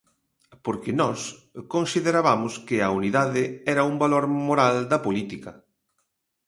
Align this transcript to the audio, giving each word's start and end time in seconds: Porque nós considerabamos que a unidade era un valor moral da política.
Porque 0.65 0.91
nós 1.01 1.19
considerabamos 1.75 2.53
que 2.67 2.77
a 2.81 2.89
unidade 2.99 3.43
era 3.73 3.87
un 3.91 3.95
valor 4.03 4.23
moral 4.49 4.75
da 4.91 4.99
política. 5.05 5.51